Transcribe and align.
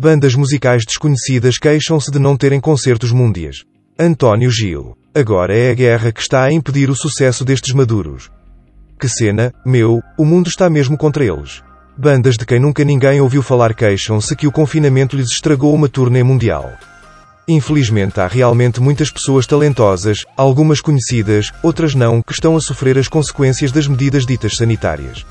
Bandas 0.00 0.34
musicais 0.34 0.82
desconhecidas 0.86 1.58
queixam-se 1.58 2.10
de 2.10 2.18
não 2.18 2.34
terem 2.34 2.58
concertos 2.58 3.12
mundiais. 3.12 3.64
António 3.98 4.50
Gil. 4.50 4.96
Agora 5.14 5.54
é 5.54 5.70
a 5.70 5.74
guerra 5.74 6.10
que 6.10 6.22
está 6.22 6.42
a 6.42 6.50
impedir 6.50 6.88
o 6.88 6.94
sucesso 6.94 7.44
destes 7.44 7.74
maduros. 7.74 8.30
Que 8.98 9.06
cena, 9.06 9.52
meu, 9.62 10.00
o 10.16 10.24
mundo 10.24 10.48
está 10.48 10.70
mesmo 10.70 10.96
contra 10.96 11.22
eles. 11.22 11.62
Bandas 11.98 12.38
de 12.38 12.46
quem 12.46 12.58
nunca 12.58 12.82
ninguém 12.82 13.20
ouviu 13.20 13.42
falar 13.42 13.74
queixam-se 13.74 14.34
que 14.34 14.46
o 14.46 14.52
confinamento 14.52 15.16
lhes 15.16 15.28
estragou 15.28 15.74
uma 15.74 15.86
turnê 15.86 16.22
mundial. 16.22 16.72
Infelizmente 17.46 18.20
há 18.20 18.26
realmente 18.26 18.80
muitas 18.80 19.10
pessoas 19.10 19.46
talentosas, 19.46 20.24
algumas 20.34 20.80
conhecidas, 20.80 21.52
outras 21.62 21.94
não, 21.94 22.22
que 22.22 22.32
estão 22.32 22.56
a 22.56 22.60
sofrer 22.62 22.96
as 22.96 23.06
consequências 23.06 23.70
das 23.70 23.86
medidas 23.86 24.24
ditas 24.24 24.56
sanitárias. 24.56 25.26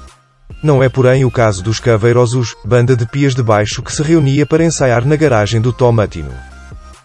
Não 0.62 0.84
é 0.84 0.90
porém 0.90 1.24
o 1.24 1.32
caso 1.32 1.64
dos 1.64 1.80
Caveirosos, 1.80 2.56
banda 2.66 2.96
de 2.96 3.06
pias 3.06 3.34
de 3.34 3.42
baixo 3.42 3.82
que 3.82 3.94
se 3.94 4.04
reunia 4.04 4.46
para 4.46 4.64
ensaiar 4.64 5.06
na 5.06 5.16
garagem 5.16 5.62
do 5.62 5.72
Tomatino. 5.72 6.34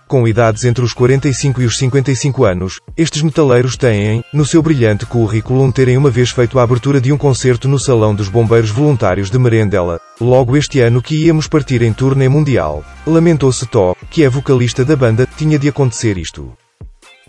Com 0.08 0.26
idades 0.28 0.64
entre 0.64 0.84
os 0.84 0.92
45 0.92 1.62
e 1.62 1.64
os 1.64 1.78
55 1.78 2.44
anos, 2.44 2.80
estes 2.96 3.22
metaleiros 3.22 3.76
têm, 3.76 4.24
no 4.32 4.44
seu 4.44 4.60
brilhante 4.60 5.06
currículo, 5.06 5.72
terem 5.72 5.96
uma 5.96 6.10
vez 6.10 6.30
feito 6.30 6.58
a 6.58 6.62
abertura 6.62 7.00
de 7.00 7.12
um 7.12 7.16
concerto 7.16 7.68
no 7.68 7.78
Salão 7.78 8.14
dos 8.14 8.28
Bombeiros 8.28 8.70
Voluntários 8.70 9.30
de 9.30 9.38
Merendela, 9.38 10.00
logo 10.20 10.56
este 10.56 10.80
ano 10.80 11.00
que 11.00 11.24
íamos 11.24 11.46
partir 11.46 11.80
em 11.80 11.92
turnê 11.92 12.28
mundial. 12.28 12.84
Lamentou-se 13.06 13.66
Tó, 13.66 13.96
que 14.10 14.24
é 14.24 14.28
vocalista 14.28 14.84
da 14.84 14.96
banda, 14.96 15.28
tinha 15.36 15.58
de 15.58 15.68
acontecer 15.68 16.18
isto. 16.18 16.52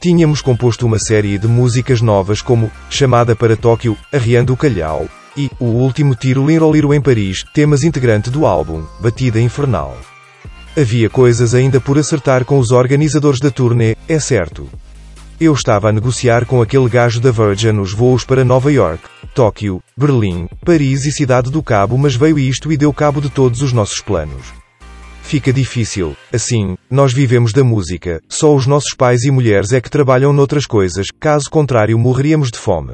Tínhamos 0.02 0.42
composto 0.42 0.86
uma 0.86 1.00
série 1.00 1.38
de 1.38 1.48
músicas 1.48 2.02
novas 2.02 2.42
como 2.42 2.70
Chamada 2.90 3.36
para 3.36 3.56
Tóquio, 3.56 3.98
Arriando 4.12 4.54
o 4.54 4.58
Calhau, 4.58 5.08
e 5.38 5.50
O 5.60 5.66
Último 5.66 6.16
Tiro 6.16 6.46
Liroliro 6.46 6.94
em 6.94 7.02
Paris, 7.02 7.44
temas 7.54 7.84
integrante 7.84 8.30
do 8.30 8.46
álbum, 8.46 8.84
Batida 9.00 9.40
Infernal. 9.40 9.98
Havia 10.78 11.10
coisas 11.10 11.54
ainda 11.54 11.80
por 11.80 11.98
acertar 11.98 12.44
com 12.44 12.60
os 12.60 12.72
organizadores 12.72 13.40
da 13.40 13.50
turnê, 13.50 13.96
é 14.08 14.20
certo. 14.20 14.68
Eu 15.40 15.54
estava 15.54 15.90
a 15.90 15.92
negociar 15.92 16.46
com 16.46 16.62
aquele 16.62 16.88
gajo 16.88 17.20
da 17.20 17.32
Virgin 17.32 17.80
os 17.80 17.94
voos 17.94 18.24
para 18.24 18.46
Nova 18.46 18.72
York, 18.72 19.04
Tóquio, 19.34 19.82
Berlim, 19.98 20.48
Paris 20.64 21.06
e 21.06 21.12
Cidade 21.12 21.52
do 21.52 21.62
Cabo, 21.62 21.98
mas 21.98 22.16
veio 22.16 22.40
isto 22.40 22.72
e 22.72 22.78
deu 22.78 22.94
cabo 22.94 23.20
de 23.20 23.30
todos 23.30 23.62
os 23.62 23.74
nossos 23.74 24.00
planos. 24.00 24.54
Fica 25.22 25.52
difícil, 25.52 26.16
assim, 26.32 26.78
nós 26.90 27.12
vivemos 27.12 27.52
da 27.52 27.64
música, 27.64 28.22
só 28.30 28.56
os 28.56 28.68
nossos 28.68 28.94
pais 28.94 29.24
e 29.24 29.32
mulheres 29.32 29.74
é 29.74 29.82
que 29.82 29.90
trabalham 29.90 30.32
noutras 30.32 30.66
coisas, 30.66 31.08
caso 31.20 31.50
contrário 31.50 31.98
morreríamos 31.98 32.52
de 32.52 32.60
fome. 32.60 32.94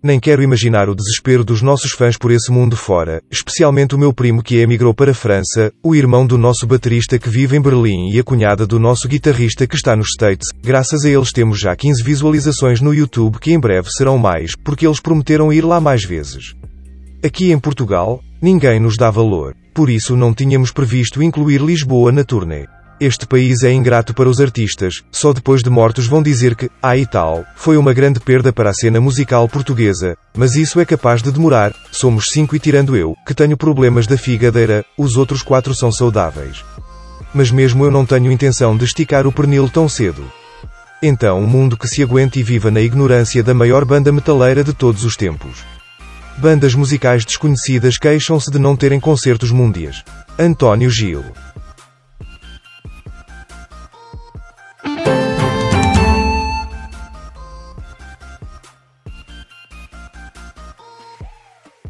Nem 0.00 0.20
quero 0.20 0.40
imaginar 0.42 0.88
o 0.88 0.94
desespero 0.94 1.42
dos 1.42 1.60
nossos 1.60 1.90
fãs 1.90 2.16
por 2.16 2.30
esse 2.30 2.52
mundo 2.52 2.76
fora, 2.76 3.20
especialmente 3.28 3.96
o 3.96 3.98
meu 3.98 4.12
primo 4.12 4.44
que 4.44 4.58
emigrou 4.58 4.94
para 4.94 5.10
a 5.10 5.14
França, 5.14 5.72
o 5.82 5.92
irmão 5.92 6.24
do 6.24 6.38
nosso 6.38 6.68
baterista 6.68 7.18
que 7.18 7.28
vive 7.28 7.56
em 7.56 7.60
Berlim 7.60 8.10
e 8.12 8.18
a 8.20 8.22
cunhada 8.22 8.64
do 8.64 8.78
nosso 8.78 9.08
guitarrista 9.08 9.66
que 9.66 9.74
está 9.74 9.96
nos 9.96 10.10
States. 10.10 10.50
Graças 10.62 11.04
a 11.04 11.10
eles 11.10 11.32
temos 11.32 11.58
já 11.58 11.74
15 11.74 12.00
visualizações 12.04 12.80
no 12.80 12.94
YouTube 12.94 13.40
que 13.40 13.52
em 13.52 13.58
breve 13.58 13.90
serão 13.90 14.16
mais, 14.18 14.52
porque 14.54 14.86
eles 14.86 15.00
prometeram 15.00 15.52
ir 15.52 15.64
lá 15.64 15.80
mais 15.80 16.04
vezes. 16.04 16.54
Aqui 17.20 17.50
em 17.50 17.58
Portugal, 17.58 18.22
ninguém 18.40 18.78
nos 18.78 18.96
dá 18.96 19.10
valor. 19.10 19.56
Por 19.74 19.90
isso 19.90 20.16
não 20.16 20.32
tínhamos 20.32 20.70
previsto 20.70 21.20
incluir 21.20 21.60
Lisboa 21.60 22.12
na 22.12 22.22
turnê. 22.22 22.66
Este 23.00 23.28
país 23.28 23.62
é 23.62 23.72
ingrato 23.72 24.12
para 24.12 24.28
os 24.28 24.40
artistas, 24.40 25.04
só 25.12 25.32
depois 25.32 25.62
de 25.62 25.70
mortos 25.70 26.08
vão 26.08 26.20
dizer 26.20 26.56
que, 26.56 26.68
ah 26.82 26.96
e 26.96 27.06
tal, 27.06 27.44
foi 27.54 27.76
uma 27.76 27.92
grande 27.92 28.18
perda 28.18 28.52
para 28.52 28.70
a 28.70 28.74
cena 28.74 29.00
musical 29.00 29.48
portuguesa, 29.48 30.16
mas 30.36 30.56
isso 30.56 30.80
é 30.80 30.84
capaz 30.84 31.22
de 31.22 31.30
demorar, 31.30 31.72
somos 31.92 32.28
cinco 32.28 32.56
e 32.56 32.58
tirando 32.58 32.96
eu, 32.96 33.14
que 33.24 33.32
tenho 33.32 33.56
problemas 33.56 34.08
da 34.08 34.18
figadeira, 34.18 34.84
os 34.98 35.16
outros 35.16 35.42
quatro 35.42 35.72
são 35.76 35.92
saudáveis. 35.92 36.64
Mas 37.32 37.52
mesmo 37.52 37.84
eu 37.84 37.90
não 37.92 38.04
tenho 38.04 38.32
intenção 38.32 38.76
de 38.76 38.84
esticar 38.84 39.28
o 39.28 39.32
pernil 39.32 39.68
tão 39.68 39.88
cedo. 39.88 40.24
Então 41.00 41.40
um 41.40 41.46
mundo 41.46 41.76
que 41.76 41.86
se 41.86 42.02
aguente 42.02 42.40
e 42.40 42.42
viva 42.42 42.68
na 42.68 42.80
ignorância 42.80 43.44
da 43.44 43.54
maior 43.54 43.84
banda 43.84 44.10
metaleira 44.10 44.64
de 44.64 44.72
todos 44.72 45.04
os 45.04 45.16
tempos. 45.16 45.64
Bandas 46.36 46.74
musicais 46.74 47.24
desconhecidas 47.24 47.96
queixam-se 47.96 48.50
de 48.50 48.58
não 48.58 48.76
terem 48.76 48.98
concertos 48.98 49.52
mundiais. 49.52 50.02
António 50.36 50.90
Gil 50.90 51.24